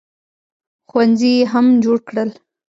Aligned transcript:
ښوونځي 0.89 1.31
یې 1.37 1.49
هم 1.51 1.65
جوړ 1.83 1.97
کړل. 2.07 2.29